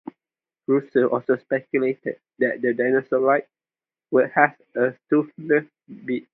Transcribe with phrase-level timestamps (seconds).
[0.67, 3.43] Russell also speculated that the "Dinosauroid"
[4.09, 5.65] would have had a toothless
[6.05, 6.27] beak.